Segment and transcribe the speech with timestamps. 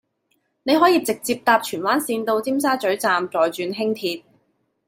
[0.63, 4.23] 你可以直接搭荃灣綫到尖沙咀站再轉輕鐵